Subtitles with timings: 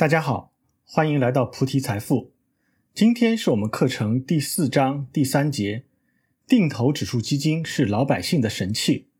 [0.00, 0.54] 大家好，
[0.86, 2.32] 欢迎来到菩提财富。
[2.94, 5.84] 今天是我们课程第四章第三节，
[6.46, 9.10] 定投指数基金是老百姓的神器。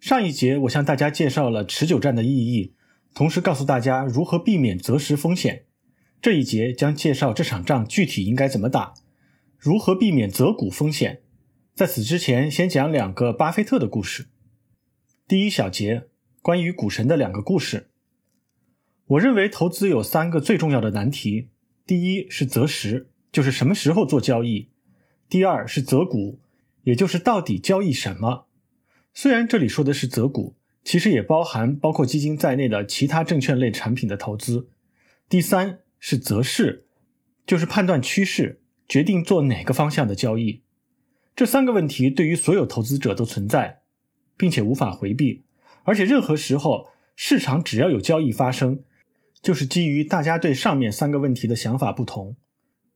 [0.00, 2.74] 上一节我向大家介绍了持久战的意义，
[3.14, 5.66] 同时告诉大家如何避免择时风险。
[6.20, 8.94] 这一节将介绍这场仗具体应该怎么打，
[9.56, 11.22] 如何避免择股风险。
[11.76, 14.26] 在此之前，先讲两个巴菲特的故事。
[15.28, 16.08] 第一小节
[16.40, 17.91] 关于股神的两个故事。
[19.06, 21.48] 我认为投资有三个最重要的难题：
[21.84, 24.68] 第一是择时，就是什么时候做交易；
[25.28, 26.38] 第二是择股，
[26.84, 28.46] 也就是到底交易什么。
[29.12, 30.54] 虽然这里说的是择股，
[30.84, 34.68] 其实也包含包括基金在内的其他证券类产品的投资。
[35.28, 36.86] 第三是择势，
[37.44, 40.62] 就是判断趋势，决定做哪个方向的交易。
[41.36, 43.80] 这三个问题对于所有投资者都存在，
[44.36, 45.42] 并且无法回避。
[45.82, 48.84] 而且任何时候，市场只要有交易发生。
[49.42, 52.36] 就是基于大家对上面三个问题的想法不同，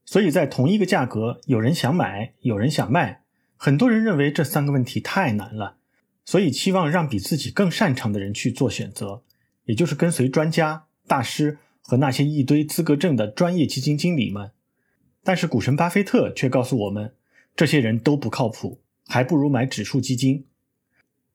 [0.05, 3.23] 所以在同一个价格，有人想买，有人想卖，
[3.57, 5.75] 很多人认为这三个问题太难了，
[6.23, 9.23] 所以期望让比自己更擅长的人去做选择，
[9.65, 14.51] 也就是跟随专家、大师和那些一堆资格证的专业基金经理们。
[15.23, 17.13] 但是股神巴菲特却告诉我们，
[17.53, 20.45] 这些人都不靠谱，还不如买指数基金。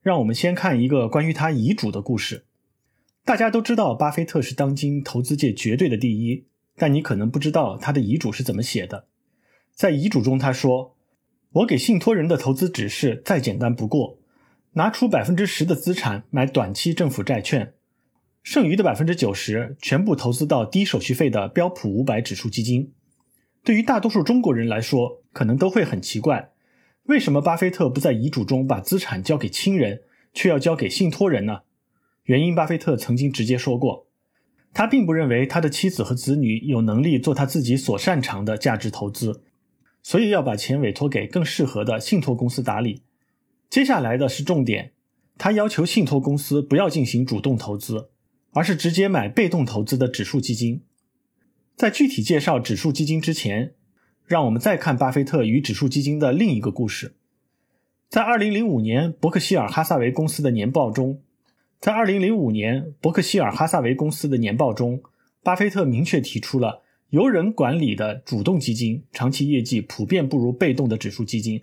[0.00, 2.46] 让我们先看一个关于他遗嘱的故事。
[3.24, 6.44] 大家都知道，巴菲特是当今投资界绝对的第一，
[6.76, 9.06] 但你可能不知道他的遗嘱是怎么写的。
[9.72, 10.96] 在遗嘱中，他说
[11.52, 14.18] ：“我给信托人的投资指示再简单不过，
[14.72, 17.74] 拿出百分之十的资产买短期政府债券，
[18.42, 22.92] 剩余的百分之九十全部投资到低手续费的标普五百指数基金。”
[23.62, 26.50] 对于大多数中国人来说，可能都会很奇怪，
[27.04, 30.02] 为什么巴菲特不在遗嘱中把资产交给亲人，
[30.34, 31.60] 却要交给信托人呢？
[32.24, 34.06] 原因，巴菲特曾经直接说过，
[34.72, 39.42] 他并不认为他的妻子和子女有能力做他自己所擅长的价值投资，
[40.04, 43.02] 所以要把钱委托给更适合的信托公司打理。
[43.68, 44.92] 接下来的是重点，
[45.36, 48.10] 他要求信托公司不要进行主动投资，
[48.52, 50.82] 而是直接买被动投资的指数基金。
[51.74, 53.74] 在具体介绍指数基金之前，
[54.24, 57.16] 让我们再看巴菲特与指数基金的另一个故事。
[58.08, 61.20] 在2005年伯克希尔哈萨维公司的年报中。
[61.82, 65.02] 在二零零五年，伯克希尔哈萨维公司的年报中，
[65.42, 71.62] 巴菲特明确提出了由人管理的主动基金长期业绩普遍不如被动的指数基金。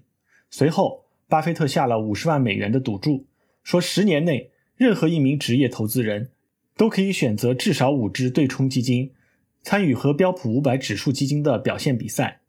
[0.49, 3.27] 随后，巴菲特下了五十万美元的赌注，
[3.63, 6.31] 说十年内任何一名职业投资人
[6.75, 9.13] 都可以选择至少五只对冲基金，
[9.61, 12.41] 参与和标普五百指数基金的表现比赛。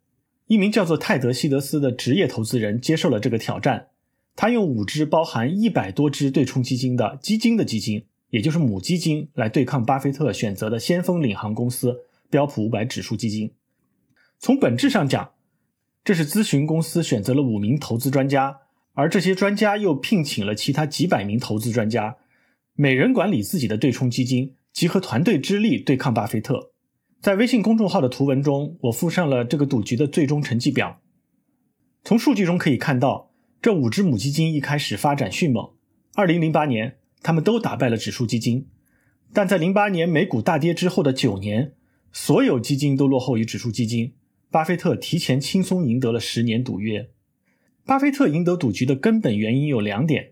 [0.47, 3.87] 一名叫做泰德希德斯的职业投资人接受了这个挑战。
[4.35, 13.51] 他用五只包含一百多只对冲基金的基金的基金，也就是母基金，来对抗巴菲特选择的先锋领航公司标普五百指数基金。
[14.39, 15.31] 从本质上讲，
[16.03, 18.61] 这是咨询公司选择了五名投资专家，
[18.93, 22.15] 而这些专家又聘请了其他几百名投资专家，
[22.73, 26.71] 每人管理自己的对冲基金，集合团队之力对抗巴菲特。
[27.19, 31.01] 在微信公众号的图文中，我附上了这个赌局的最终成绩表。
[32.03, 33.30] 从数据中可以看到。
[33.61, 35.69] 这五只母基金一开始发展迅猛，
[36.15, 38.65] 二零零八年，他们都打败了指数基金。
[39.33, 41.73] 但在零八年美股大跌之后的九年，
[42.11, 44.13] 所有基金都落后于指数基金。
[44.49, 47.11] 巴菲特提前轻松赢得了十年赌约。
[47.85, 50.31] 巴菲特赢得赌局的根本原因有两点：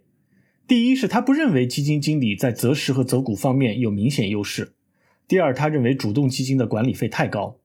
[0.67, 4.73] 第一是他不认为基金经理在择时和择股方面有明显优势；
[5.27, 7.59] 第二，他认为主动基金的管理费太高，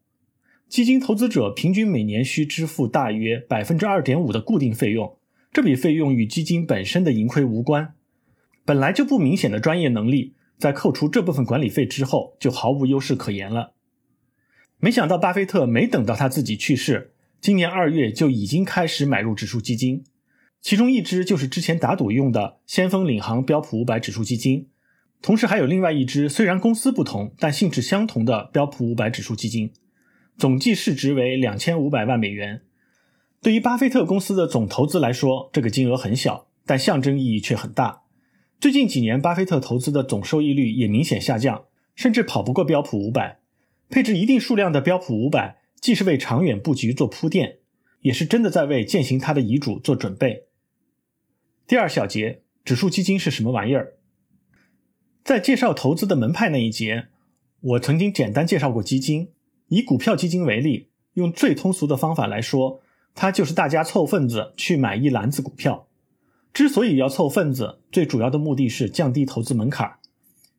[0.69, 5.17] 基金投资者平均每年需支付大约百分之二点五的固定费用。
[5.55, 7.95] 这笔费用与基金本身的盈亏无关，
[8.65, 13.73] 本来就不明显的专业能力，在扣除这部分管理费之后，就毫无优势可言了。
[14.81, 20.03] 没想到巴菲特没等到他自己去世，今年二月就已经开始买入指数基金，
[20.61, 24.67] 其中一支就是之前打赌用的先锋领航标普五百指数基金，
[25.23, 29.73] 同时还有另外一支虽然公司不同，但性质相同的标普五百指数基金，
[30.37, 32.63] 总计市值为两千五百万美元。
[33.45, 38.05] 对于巴菲特公司的总投资来说，这个金额很小，但象征意义却很大。
[38.59, 43.41] 最近几年，巴菲特投资的总收益率也明显下降，甚至跑不过标普五百。
[43.91, 47.59] 配置一定数量的标普五百，既是为长远布局做铺垫，
[48.01, 50.47] 也是真的在为践行他的遗嘱做准备。
[51.67, 53.99] 第二小节，指数基金是什么玩意儿？
[55.23, 57.09] 在介绍投资的门派那一节，
[57.61, 59.29] 我曾经简单介绍过基金。
[59.69, 62.81] 以股票基金为例，用最通俗的方法来说。
[63.15, 65.87] 它就是大家凑份子去买一篮子股票。
[66.53, 69.97] 之所以要凑份子，最主要的目的是降低投资门槛。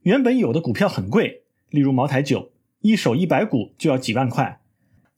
[0.04, 4.60] 原本有的股票很贵，例如茅台酒，一手一百股就要几万块。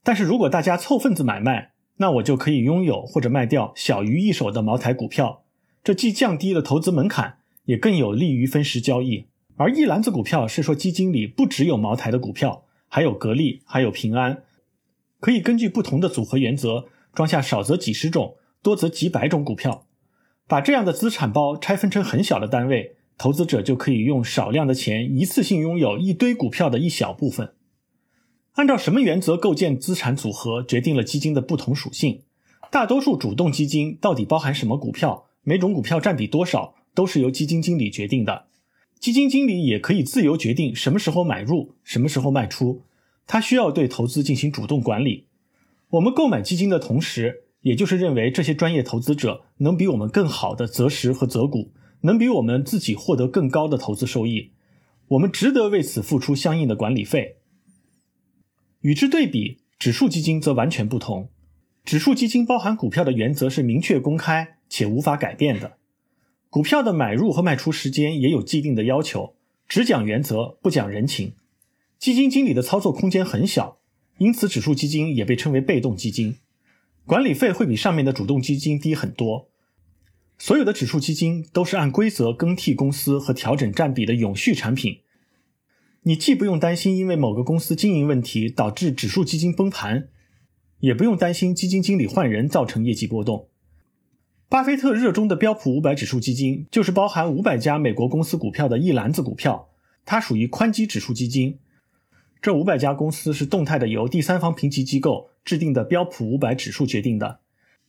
[0.04, 5.42] 但是如果大家凑份子买卖，那我就可以拥有或者卖掉小于一手的茅台股票，
[5.82, 9.26] 这既降低了投资门槛，也更有利于分时交易。
[9.56, 14.44] 而一篮子股票是说基金里不只有茅台的股票，还有格力，还有平安，
[15.18, 16.86] 可以根据不同的组合原则
[17.18, 19.88] 装下少则几十种，多则几百种股票。
[20.46, 27.54] 把这样的资产包拆分成很小的单位，投资者就可以用少量的钱一次性拥有一堆股票的一小部分。
[28.52, 32.22] 按照什么原则构建资产组合，决定了基金的不同属性。
[32.70, 38.46] 大多数主动基金到底包含什么股票，每种股票占比多少，都是由基金经理决定的。
[39.00, 42.84] 基金经理也可以自由决定什么时候买入，什么时候卖出。
[43.26, 45.26] 他需要对投资进行主动管理。
[45.90, 54.52] 我们购买基金的同时，也就是认为这些专业投资者能比我们更好的择时和择股，能比我们自己获得更高的投资收益，
[55.08, 57.36] 我们值得为此付出相应的管理费。
[58.80, 61.30] 与之对比，指数基金则完全不同。
[61.84, 65.78] 指数基金包含股票的原则是明确公开且无法改变的，
[66.50, 69.34] 股票的买入和卖出时间也有既定的要求，
[69.66, 71.32] 只讲原则不讲人情。
[71.98, 73.78] 基金经理的操作空间很小，
[74.18, 76.36] 因此指数基金也被称为被动基金。
[77.06, 79.48] 管理费会比上面的主动基金低很多。
[80.36, 84.98] 所有的指数基金都是按规则更替公司和调整占比的永续产品。
[86.02, 90.08] 你既不用担心因为某个公司经营问题导致指数基金崩盘，
[90.80, 93.48] 也不用担心基金经理换人造成业绩波动。
[94.48, 99.68] 巴菲特热衷的标普五百指数基金就是包含五百家美国公司股票的一篮子股票，
[100.04, 101.58] 它属于宽基指数基金。
[102.40, 105.30] 这五百家公司是动态的，由第三方评级机构。
[105.44, 107.40] 制定的标普五百指数决定的，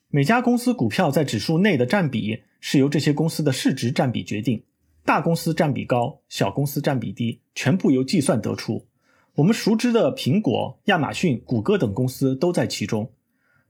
[0.08, 4.64] 每家公司股票在指数内的占比是由这些公司的市值占比决定，
[5.04, 8.86] 大公司占比高，小公司占比低，全部由计算得出。
[9.36, 13.12] 我们熟知的苹果、亚马逊、谷歌等公司都在其中。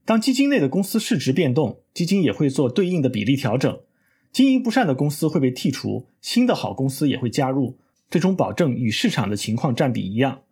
[0.04, 3.80] 当基金内的公司市值变动，基金也会做对应的比例调整，
[4.30, 7.76] 经营不善的公司会被剔除，新的好公司也会加入，
[8.08, 10.42] 最终保证与市场的情况占比一样。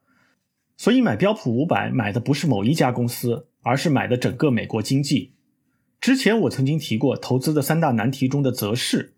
[0.79, 5.35] 所以买标普五百买的不是某一家公司，而是买的整个美国经济。
[6.01, 9.15] 之前我曾经提过，投资的三大难题中的择势，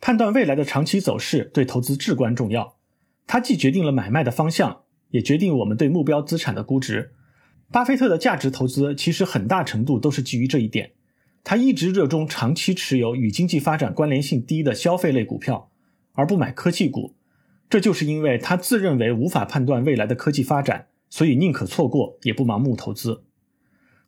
[0.00, 2.78] 判断未来的长期走势对投资至关重要。
[3.26, 7.12] 它既决定了买卖的方向，也决定我们对目标资产的估值。
[7.70, 10.92] 巴菲特的价值投资其实很大程度都是基于这一点。
[11.44, 15.70] 他一直热衷长期持有与经济发展关联性低的消费类股票，
[16.14, 17.14] 而不买科技股。
[17.70, 23.22] 这就是因为他自认为无法判断未来的科技发展，所以宁可错过也不盲目投资。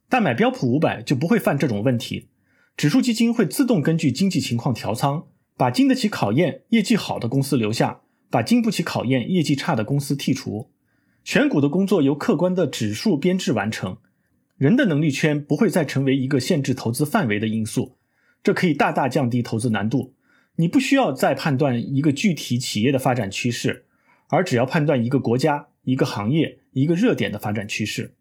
[0.09, 2.29] 但买标普五百就不会犯这种问题，
[2.77, 5.27] 指数基金会自动根据经济情况调仓，
[5.57, 10.69] 把经得起考验、业绩好的公司留下，把经不起考验、业绩差的公司剔除。
[11.23, 13.99] 选股的工作由客观的指数编制完成，
[14.57, 17.97] 人的能力圈不会再成为一个限制投资范围的因素，
[18.43, 20.15] 这可以大大降低投资难度。
[20.57, 23.87] 你不需要再判断一个具体企业的发展趋势，
[24.29, 28.15] 而只要判断一个国家、一个行业、一个热点的发展趋势。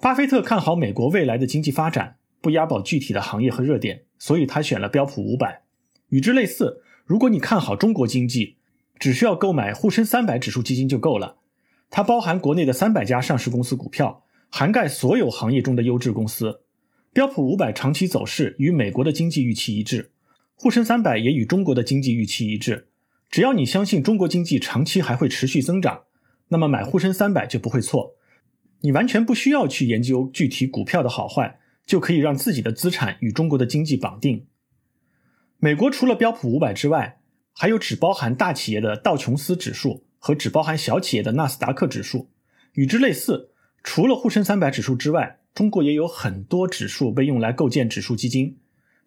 [0.00, 5.62] 巴菲特看好美国未来的经济发展，不押宝具体的行业和热点，所以他选了标普五百。
[6.10, 8.56] 与之类似，如果你看好中国经济，
[8.98, 11.38] 只需要购买沪深三百指数基金就够了。
[11.90, 16.60] 它包含国内的三百家上市公司股票，涵盖所有行业中的优质公司。
[17.12, 20.12] 标普五百长期走势与美国的经济预期一致。
[20.60, 22.88] 沪深三百也与中国的经济预期一致。
[23.30, 26.02] 只要你相信中国经济长期还会持续增长，
[26.48, 28.16] 那么买沪深三百就不会错。
[28.80, 34.46] 你完全不需要去研究具体股票的好坏，就可以让自己的资产与中国的经济绑定。
[35.60, 37.20] 美国除了标普五百之外，
[37.52, 42.30] 还有只包含大企业的道琼斯指数和只包含小企业的纳斯达克指数。
[42.72, 43.52] 与之类似，
[43.84, 48.58] 除了沪深三百指数之外，中国也有很多指数被用来构建指数基金。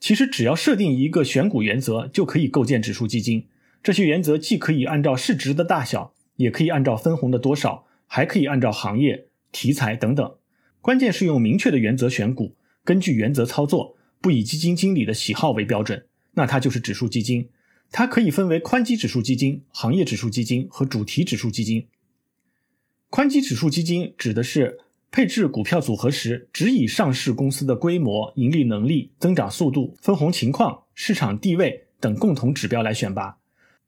[0.01, 3.45] 其实只要设定一个选股原则，就可以构建指数基金。
[3.83, 10.35] 这些原则既可以按照市值的大小，也可以按照分红的多少，还可以按照行业、题材等等。
[10.81, 17.47] 关键是用明确的原则选股，根据原则操作，不以基金经理的喜好为标准，那它就是指数基金。
[17.91, 21.85] 它可以分为宽基指数基金、行业指数基金和主题指数基金。
[23.11, 24.79] 宽基指数基金指的是。
[25.11, 33.37] 配置股票组合时，只以上市公司的规模、盈利能力、增长速度、分红情况、市场地位等共同指标来选拔。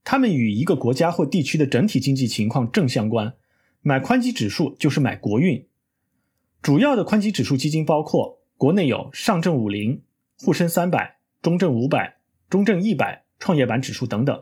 [0.03, 3.33] 它们与一个国家或地区的整体经济情况正相关。
[3.81, 5.65] 买宽基指数就是买国运。
[6.61, 10.01] 主要的宽基指数基金包括：国内有上证五零、
[10.39, 12.17] 沪深三百、中证五百、
[12.49, 14.35] 中证一百、创业板指数等等；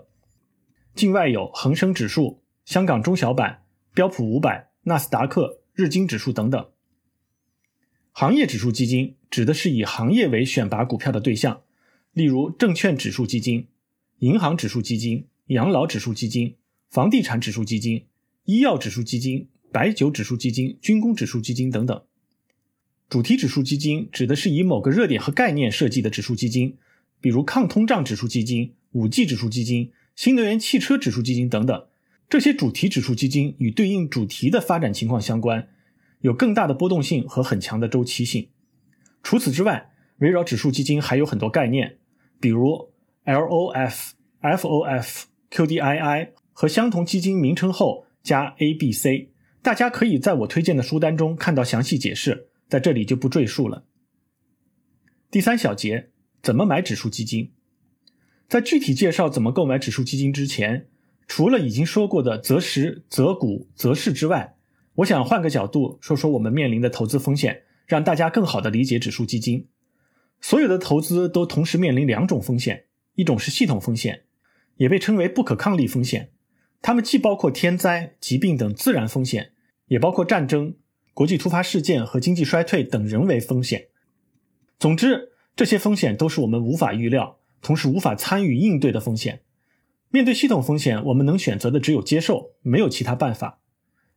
[0.95, 3.61] 境外有恒生指数、香港中小板、
[3.93, 6.69] 标普五百、纳斯达克、日经指数等等。
[8.11, 11.61] 行业指数基金指的是以行业为选拔股票的对象，
[12.13, 13.67] 例如证券指数基金、
[14.19, 16.55] 银行指数基金、养老指数基金、
[16.89, 18.05] 房地产指数基金、
[18.43, 22.03] 医药指数基金、白酒指数基金、军工指数基金等等。
[23.07, 26.77] 主题指数基金指的是以某个热点和概念设计的指数基金，
[27.19, 31.87] 比如抗通胀指数基金、五 G 指数基金、新能源汽车指数基金等等。
[32.31, 35.67] 这些主题指数基金与对应主题的发展情况相关，
[36.21, 38.47] 有更大的波动性和很强的周期性。
[39.21, 41.97] 除此之外，围绕指数基金还有很多概念，
[42.39, 42.93] 比如
[43.25, 44.11] LOF、
[44.41, 49.27] FOF、QDII 和相同基金名称后加 ABC。
[49.61, 52.47] 大家可以在我推荐的书单中看到详细解释。
[52.69, 53.83] 在这里就不赘述了。
[55.29, 56.11] 第三小节，
[56.41, 57.51] 怎么买指数基金？
[58.47, 60.87] 在具体介绍怎么购买指数基金之前，
[61.33, 64.57] 除了已经说过的择时、择股、择市之外，
[64.95, 69.69] 我想换个角度说说我们面临的投资风险，让大家更好的理解指数基金。
[70.41, 74.23] 所有的投资都同时面临两种风险，一种是系统风险，
[74.75, 76.31] 也被称为不可抗力风险，
[76.81, 79.53] 它们既包括天灾、疾病等自然风险，
[79.87, 80.75] 也包括战争。
[81.13, 83.87] 国际突发事件和经济衰退等人为风险。
[84.77, 89.43] 总之，这些风险都是我们无法预料，同时无法参与应对的风险。
[90.13, 93.61] 面对系统风险，我们能选择的只有接受，没有其他办法。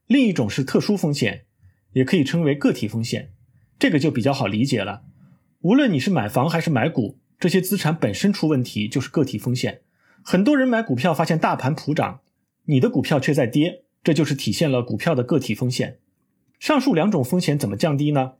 [0.08, 1.44] 另一种是特殊风险，
[1.92, 3.30] 也可以称为个体风险，
[3.78, 5.04] 这个就比较好理解了。
[5.60, 9.82] 无论你是买房还是买股，这些资产本身出问题就是个体风险。
[10.22, 12.20] 很多人买股票发现大盘普涨，
[12.64, 15.98] 你的股票却在跌，这就是体现了股票的个体风险。
[16.58, 18.32] 上述两种风险怎么降低呢？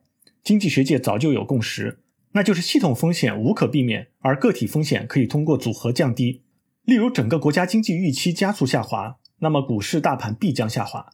[0.42, 2.00] 经济学界早就有共识，
[2.32, 6.42] 那就是系统风险无可避免，而个体风险可以通过组合降低。
[6.85, 11.12] 例如，整个国家经济预期加速下滑，那么股市大盘必将下滑，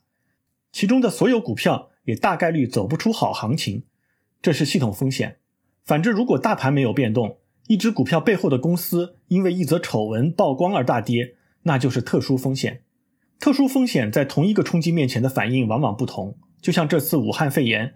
[0.73, 3.85] 其中的所有股票也大概率走不出好行情，
[4.43, 5.37] 这是系统风险。
[5.85, 12.83] 反之，如果大盘没有变动，一只股票背后的公司因为一则丑闻曝光而大跌，那就是特殊风险。
[13.39, 16.37] 特殊风险在同一个冲击面前的反应往往不同。
[16.61, 17.95] 就像这次武汉肺炎，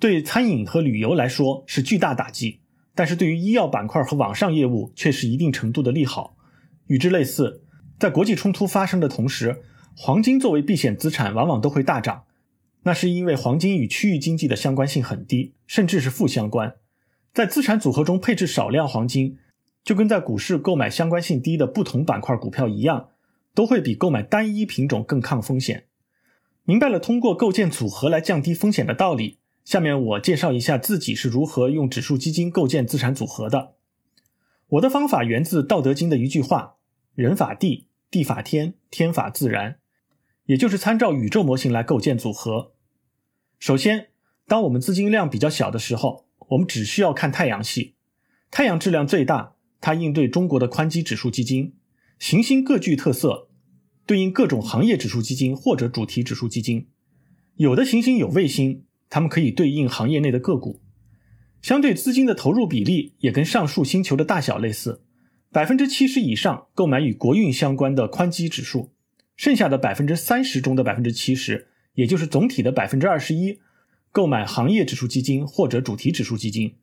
[0.00, 2.60] 对餐饮和旅游来说是巨大打击，
[2.94, 6.36] 但是对于医药板块和网上业务却是一定程度的利好。
[6.86, 7.62] 与之类似，
[7.98, 9.62] 在国际冲突发生的同时，
[9.96, 12.24] 黄金作为避险资产往往都会大涨，
[12.82, 16.74] 那是因为黄金与区域经济的相关性很低，甚至是负相关。
[17.32, 19.38] 在资产组合中配置少量黄金，
[19.84, 23.08] 就跟在股市购买相关性低的不同板块股票一样，
[23.54, 25.84] 都会比购买单一品种更抗风险。
[26.64, 29.38] 明白了，通过构建组合来降低风险的道理。
[29.64, 33.74] 下面我介绍一下自己是如何用指数基金构建资产组合的。
[34.72, 36.76] 我的方法源自《道德经》的一句话
[37.14, 39.78] ：“人法地，地法天，天法自然。”
[40.46, 42.72] 也就是参照宇宙模型来构建组合。
[43.58, 44.08] 首先，
[44.46, 47.96] 当我们资金量比较小的时候，我们只需要看太阳系，
[48.50, 51.74] 太阳质量最大，它应对中国的宽基指数基金，
[52.18, 53.48] 行星各具特色。
[54.06, 56.88] 对应各种行业指数基金或者主题指数基金，
[57.56, 60.80] 有的行星有卫星，它们可以对应行业内的个股。
[61.62, 65.00] 相对资金的投入比例也跟上述星球的大小类似，
[65.50, 68.90] 百分之七十以上购买与国运相关的宽基指数，
[69.36, 73.60] 剩下的百分之三十中的百分之七十，也就是总体的百分之二十一，
[74.10, 76.74] 购买行业指数基金或者主题指数基金。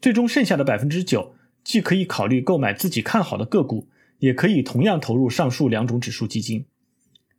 [0.00, 3.88] 最终剩下的百分之九，既可以考虑购买自己看好的个股。
[4.18, 6.64] 也可以同样投入上述两种指数基金。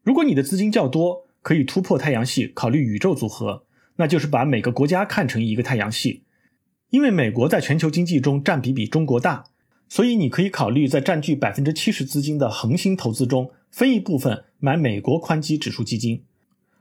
[0.04, 6.22] 如果你的资金较多，可以突破太阳系，考虑宇宙组合，那就是把每个国家看成一个太阳系。
[6.90, 9.46] 因为美国在全球经济中占比比中国大，
[9.90, 16.24] 所以你可以考虑在占据百分之七十资金的恒星投资中分一部分买美国宽基指数基金。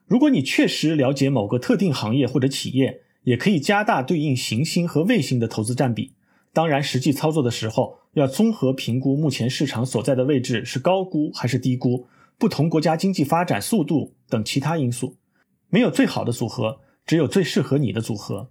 [0.06, 6.12] 如果你确实了解某个特定行业或者企业，也可以加大对应行星和卫星的投资占比。
[6.52, 12.06] 当然，实际操作的时候要综合评估目前市场所在的位置是高估还是低估，
[12.38, 15.16] 不同国家经济发展速度等其他因素。
[15.68, 18.50] 没有最好的组合，只有最适合你的组合。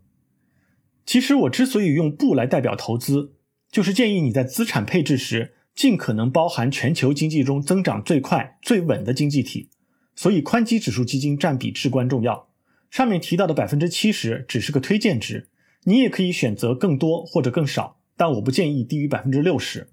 [1.05, 3.33] 其实我之所以用“不”来代表投资，
[3.71, 9.69] 就是建议你在资产配置时尽可能包含全球经济中增长最快、最稳的经济体。
[10.15, 12.49] 所以，宽基指数基金占比至关重要。
[12.89, 15.49] 上面提到的百分之七十只是个推荐值。
[15.87, 19.89] 你也可以选择更多或者更少，但我不建议低于百分之六十，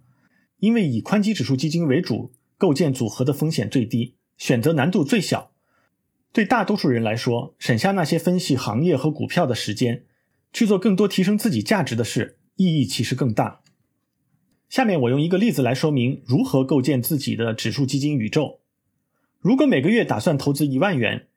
[0.58, 5.52] 因为以宽基指数基金为主，构建组合的风险最低，选择难度最小。
[6.32, 10.04] 对大多数人来说，省下那些分析行业和股票的时间，
[10.52, 13.62] 去做更多提升自己价值的事，意义其实更大。
[14.68, 18.60] 下面我用一个例子来说明如何构建自己的指数基金宇宙。
[19.38, 21.28] 如果每个月打算投资一万元，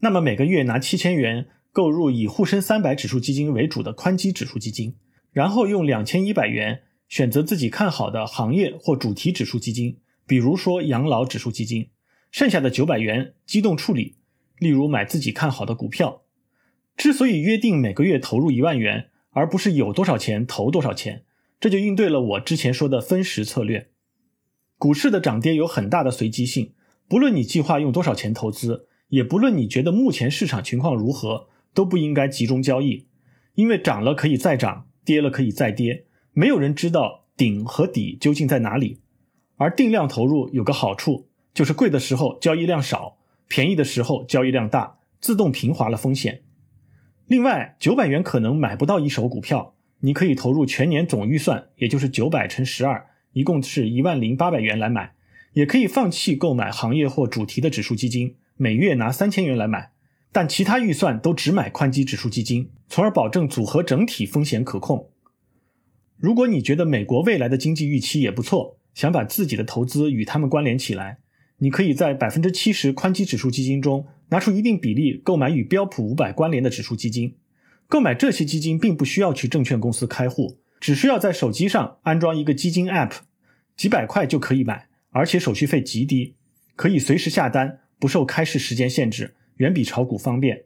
[0.00, 4.96] 那么每个月拿七千元购入以沪深三百指数基金为主的宽基指数基金，
[5.30, 11.90] 然后用两千一百元选择自己看好的行业或主题指数基金，比如说养老指数基金，
[12.30, 14.16] 剩下的九百元机动处理，
[14.58, 16.21] 例如买自己看好的股票。
[16.96, 21.24] 之所以约定每个月投入一万元，而不是有多少钱投多少钱，
[21.58, 23.88] 这就应对了我之前说的分时策略。
[24.78, 26.72] 股市的涨跌有很大的随机性，
[27.08, 33.06] 不论你计划用多少钱投资，也不论你觉得目前市场情况如何，都不应该集中交易，
[33.54, 39.00] 因为涨了可以再涨，跌了可以再跌，没有人知道顶和底究竟在哪里。
[39.56, 43.18] 而定量投入有个好处，就是贵的时候交易量少，
[43.48, 46.42] 便宜的时候交易量大，自动平滑了风险。
[47.32, 53.06] 另外，九百元可能买不到一手股票，你可以投入全年总预算，也就是九百乘十二。
[53.32, 55.14] 一共是一万零八百元来买，
[55.54, 59.92] 也可以放弃购买行业或主题的指数基金，每月拿三千元来买，
[60.30, 65.08] 但其他预算都只买宽基指数基金，从而保证组合整体风险可控。
[66.18, 71.16] 如果你觉得美国未来的经济预期也不错，想把自己的投资与他们关联起来，
[71.56, 77.36] 你可以在百分之七十宽基指数基金中拿出一定比例购买与标普五百关联的指数基金。
[77.86, 80.58] 购买这些基金并不需要去证券公司开户。
[80.80, 83.12] 只需要在手机上安装一个基金 App，
[83.76, 86.34] 几百块就可以买，而且手续费极低，
[86.74, 90.64] 可以随时下单，不受开市时间限制，远比炒股方便。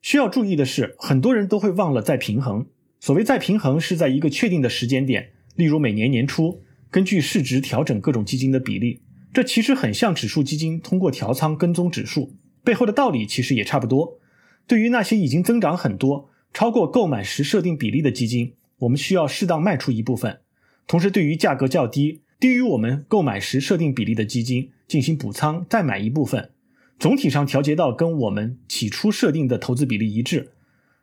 [0.00, 2.66] 需要注意的是，很多人都会忘了再平衡。
[3.00, 9.00] 所谓再平衡，是在一个确定的时间点，例如每年年初，根据市值调整各种基金的比例。
[9.32, 14.18] 这其实很像指数基金通过调仓跟踪指数，背后的道理其实也差不多。
[14.66, 20.40] 对于那些已经增长很多、超过购买时设定比例的基金，我们需要适当卖出一部分，
[20.86, 26.50] 同时对于价格较低、低于我们购买时设定比例的基金进行补仓，再买一部分，
[26.98, 30.52] 总体上调节到跟我们起初设定的投资比例一致。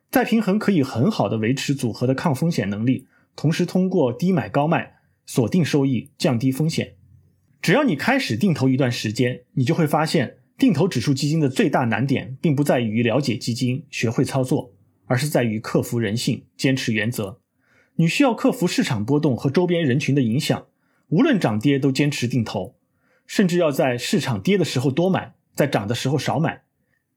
[0.09, 6.93] 再平衡可以很好的维持组合的抗风险能力，同时通过低买高卖锁定收益，降低风险。
[7.61, 14.73] 只要你开始定投一段时间，你就会发现，定投指数基金的最大难点并不在于了解基金、学会操作，
[15.05, 17.39] 而是在于克服人性、坚持原则。
[17.97, 20.65] 你需要克服市场波动和周边人群的影响，
[21.09, 22.75] 无论涨跌都坚持定投，
[23.27, 26.63] 甚至要在市场跌的时候多买，在涨的时候少买。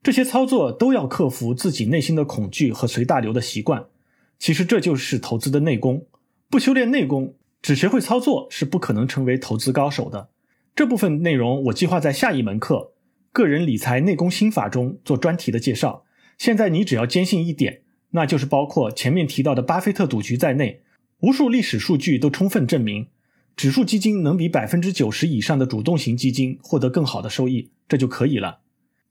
[0.03, 3.85] 这些操作都要克服自己内心的恐惧和随大流的习惯。
[4.39, 6.07] 其实这就是投资的内功。
[6.49, 10.29] 不修炼内功，只学会操作是不可能成为投资高手的。
[10.75, 12.75] 这部分内容我计划在下一门课
[13.31, 16.05] 《个人理财内功心法》中做专题的介绍。
[16.37, 17.81] 现在你只要坚信一点。
[18.13, 20.81] 那就是包括前面提到的巴菲特赌局在内，
[21.21, 23.07] 无数历史数据都充分证明，
[23.55, 28.59] 指数基金能比百分之九十以上的主动型基金获得更好的收益，这就可以了。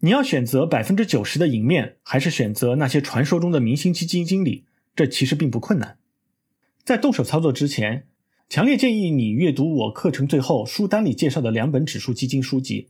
[0.01, 5.97] 你要选择百分之九十的赢面，还是选择那些传说中的明星基金经理，这其实并不困难。
[6.85, 8.05] 在动手操作之前，
[8.51, 12.89] 强烈建议你阅读我课程最后书单里介绍的两本指数基金书籍，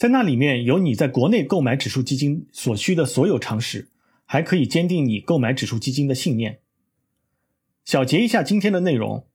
[0.00, 3.90] 在那里面有你在国内购买指数基金所需的所有常识。
[4.32, 6.60] 还可以坚定你购买指数基金的信念。
[7.84, 9.26] 小结一下今天的内容：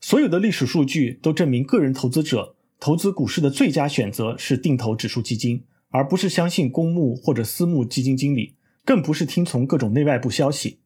[0.00, 10.80] 所有的历史数据都证明，个人投资者投资股市的最佳选择是定投指数基金，而不是相信公募或者私募基金经理，更不是听从各种内外部消息。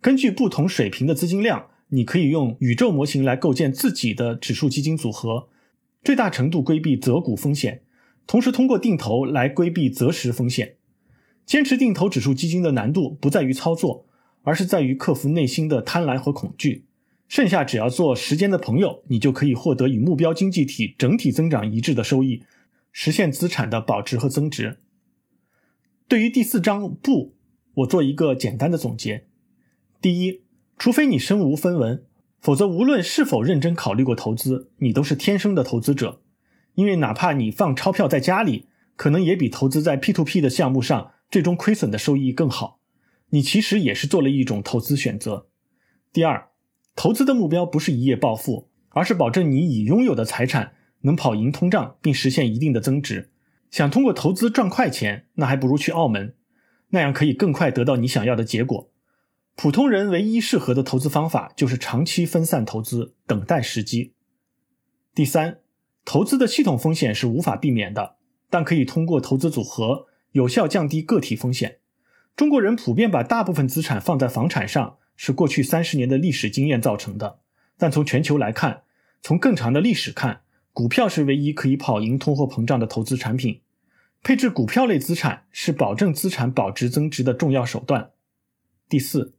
[0.00, 5.50] 根据不同水平的资金量，你可以用宇宙模型来构建自己的指数基金组合，
[6.02, 7.82] 最大程度规避择股风险，
[8.26, 10.76] 同时通过定投来规避择时风险。
[11.46, 14.06] 坚持定投指数基金的难度不在于操作，
[14.42, 16.86] 而是在于克服内心的贪婪和恐惧。
[17.28, 22.42] 剩下只要做时间的朋友，你就可以获得与目标经济体整体增长一致的收益，
[22.92, 24.78] 实现资产的保值和增值。
[26.06, 27.34] 对于第四章不，
[27.74, 29.26] 我做一个简单的总结：
[30.00, 30.42] 第一，
[30.78, 32.04] 除非你身无分文，
[32.40, 36.20] 否则无论是否认真考虑过投资，你都是天生的投资者。
[36.74, 41.12] 因为哪怕你放钞票在家里，可能也比投资在 P to P 的项目上。
[41.30, 42.78] 最终亏损的收益更好，
[43.30, 45.48] 你其实也是做了一种投资选择。
[46.12, 46.50] 第二，
[46.94, 53.32] 投资的目标不是一夜暴富，而是保证你已拥有的财产能跑赢通胀，并实现一定的增值。
[53.68, 56.36] 想通过投资赚快钱，那还不如去澳门，
[56.90, 58.92] 那样可以更快得到你想要的结果。
[59.56, 64.12] 普通人唯一适合的投资方法就是长期分散投资，等待时机。
[65.12, 65.58] 第三，
[66.04, 68.16] 投资的系统风险是无法避免的，
[68.50, 70.06] 但可以通过投资组合。
[70.32, 71.78] 有效降低个体风险。
[72.34, 77.38] 中国人普遍把大部分资产放在房产上，是过去三十年的历史经验造成的。
[77.78, 78.82] 但从全球来看，
[79.22, 80.40] 从更长的历史看，
[80.72, 83.60] 股票是唯一可以跑赢通货膨胀的投资产品。
[84.24, 88.10] 配置股票类资产是保证资产保值增值的重要手段。
[88.88, 89.34] 第四，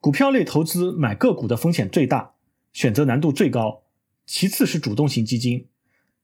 [0.00, 2.32] 股票类投资买个股的风险最大，
[2.72, 3.84] 选择难度最高。
[4.26, 5.68] 其次是主动型基金，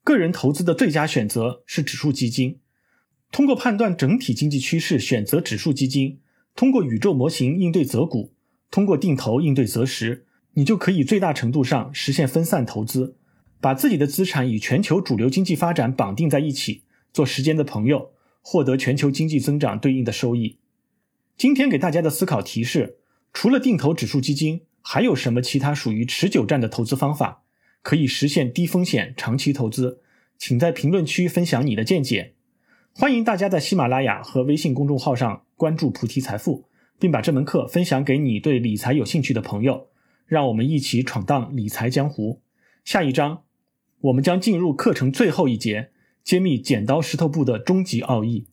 [0.05, 2.59] 个人投资的最佳选择是指数基金。
[3.31, 6.21] 通过判断整体经济趋势选择指数基金，
[6.55, 8.35] 通过宇宙模型应对择股，
[8.71, 13.17] 通过定投应对择时，你就可以最大程度上实现分散投资，
[13.61, 18.11] 把自己的资产与全球主流经济发展绑定在一起，做时间的朋友，
[18.43, 20.59] 获得全球经济增长对应的收益。
[21.39, 22.99] 今天给大家的思考提示：
[23.33, 27.42] 除了定投指数基金，还有什么其他属于持久战的投资方法？
[27.83, 30.01] 可以实现低风险长期投资，
[30.39, 32.35] 请在评论区分享你的见解。
[32.95, 36.69] 欢迎大家在喜马拉雅和微信公众号上关注菩提财富，
[36.99, 39.89] 并把这门课分享给你对理财有兴趣的朋友。
[40.27, 42.41] 让我们一起闯荡理财江湖。
[42.85, 43.43] 下一章，
[44.01, 45.91] 我们将进入课程最后一节，
[46.25, 48.47] 揭秘剪刀石头布的终极奥义。